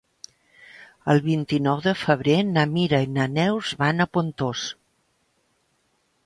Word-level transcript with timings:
El 1.13 1.19
vint-i-nou 1.25 1.83
de 1.87 1.93
febrer 2.03 2.37
na 2.47 2.63
Mira 2.71 3.03
i 3.09 3.11
na 3.19 3.27
Neus 3.35 3.75
van 3.83 4.05
a 4.07 4.09
Pontós. 4.19 4.65